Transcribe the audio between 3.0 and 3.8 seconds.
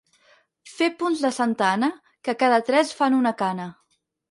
fan una cana.